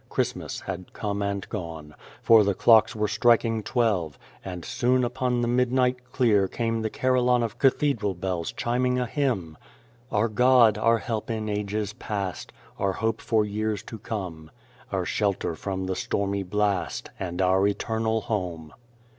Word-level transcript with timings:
Christ 0.09 0.35
mas 0.35 0.61
had 0.61 0.93
come 0.93 1.21
and 1.21 1.47
gone, 1.49 1.93
for 2.23 2.43
the 2.43 2.55
clocks 2.55 2.95
were 2.95 3.07
striking 3.07 3.61
twelve, 3.61 4.17
and 4.43 4.65
soon 4.65 5.03
upon 5.03 5.41
the 5.41 5.47
midnight 5.47 6.11
clear 6.11 6.47
came 6.47 6.81
the 6.81 6.89
carillon 6.89 7.43
of 7.43 7.59
cathedral 7.59 8.15
bells 8.15 8.51
chiming 8.51 8.97
a 8.97 9.05
hymn: 9.05 9.59
Our 10.11 10.27
God, 10.27 10.79
our 10.79 10.97
help 10.97 11.29
in 11.29 11.47
ages 11.47 11.93
past, 11.93 12.51
Our 12.79 12.93
hope 12.93 13.21
for 13.21 13.45
years 13.45 13.83
to 13.83 13.99
come; 13.99 14.49
Our 14.91 15.05
shelter 15.05 15.53
from 15.53 15.85
the 15.85 15.95
stormy 15.95 16.41
blast, 16.41 17.11
And 17.19 17.39
our 17.39 17.67
eternal 17.67 18.21
home. 18.21 18.73